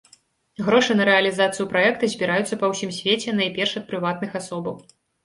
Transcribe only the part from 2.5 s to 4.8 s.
па ўсім свеце найперш ад прыватных асобаў.